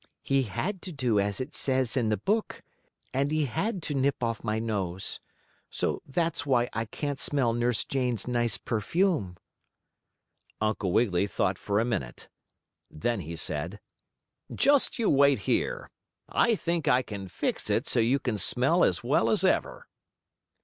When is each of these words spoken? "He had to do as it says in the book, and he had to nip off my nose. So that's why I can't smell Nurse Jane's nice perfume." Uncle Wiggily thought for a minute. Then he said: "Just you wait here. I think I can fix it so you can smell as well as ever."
"He 0.23 0.41
had 0.45 0.81
to 0.81 0.91
do 0.91 1.19
as 1.19 1.39
it 1.39 1.53
says 1.53 1.95
in 1.95 2.09
the 2.09 2.17
book, 2.17 2.63
and 3.13 3.29
he 3.31 3.45
had 3.45 3.83
to 3.83 3.93
nip 3.93 4.23
off 4.23 4.43
my 4.43 4.57
nose. 4.57 5.19
So 5.69 6.01
that's 6.07 6.43
why 6.43 6.69
I 6.73 6.85
can't 6.85 7.19
smell 7.19 7.53
Nurse 7.53 7.85
Jane's 7.85 8.27
nice 8.27 8.57
perfume." 8.57 9.37
Uncle 10.59 10.91
Wiggily 10.91 11.27
thought 11.27 11.59
for 11.59 11.79
a 11.79 11.85
minute. 11.85 12.29
Then 12.89 13.19
he 13.19 13.35
said: 13.35 13.79
"Just 14.51 14.97
you 14.97 15.07
wait 15.07 15.37
here. 15.45 15.91
I 16.27 16.55
think 16.55 16.87
I 16.87 17.03
can 17.03 17.27
fix 17.27 17.69
it 17.69 17.85
so 17.85 17.99
you 17.99 18.17
can 18.17 18.39
smell 18.39 18.83
as 18.83 19.03
well 19.03 19.29
as 19.29 19.43
ever." 19.43 19.87